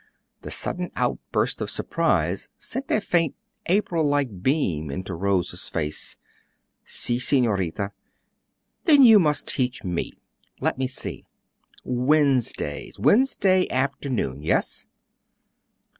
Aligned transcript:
The 0.41 0.49
sudden 0.49 0.89
outburst 0.95 1.61
of 1.61 1.69
surprise 1.69 2.49
sent 2.57 2.89
a 2.89 2.99
faint 2.99 3.35
April 3.67 4.03
like 4.03 4.41
beam 4.41 4.89
into 4.89 5.13
Rose's 5.13 5.69
face. 5.69 6.17
"Si, 6.83 7.19
Senorita." 7.19 7.91
"Then 8.85 9.03
you 9.03 9.19
must 9.19 9.47
teach 9.47 9.83
me. 9.83 10.13
Let 10.59 10.79
me 10.79 10.87
see. 10.87 11.27
Wednesdays, 11.83 12.97
Wednesday 12.99 13.69
afternoon, 13.69 14.41
yes?" 14.41 14.87